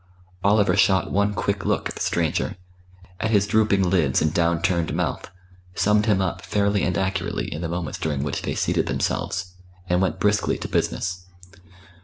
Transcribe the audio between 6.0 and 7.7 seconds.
him up fairly and accurately in the